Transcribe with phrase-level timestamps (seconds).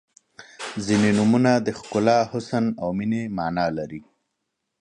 [0.85, 4.01] •ځینې نومونه د ښکلا، حسن او مینې معنا لري.